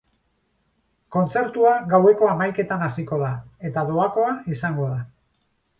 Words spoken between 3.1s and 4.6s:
da, eta doakoa